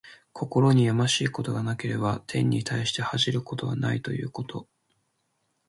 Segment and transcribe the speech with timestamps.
[0.33, 4.67] 心にやましいことがなければ、天に対して恥じることはないということ。